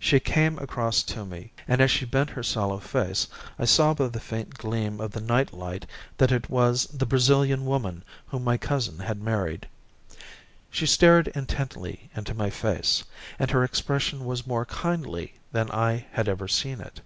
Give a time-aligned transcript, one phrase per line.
[0.00, 3.26] She came across to me, and as she bent her sallow face
[3.58, 5.84] I saw by the faint gleam of the night light
[6.16, 9.68] that it was the Brazilian woman whom my cousin had married.
[10.70, 13.04] She stared intently into my face,
[13.38, 17.02] and her expression was more kindly than I had ever seen it.